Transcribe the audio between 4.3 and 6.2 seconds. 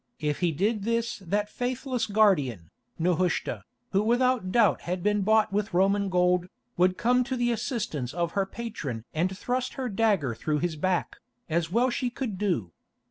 doubt had been bought with Roman